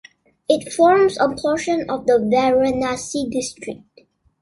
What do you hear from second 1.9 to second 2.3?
the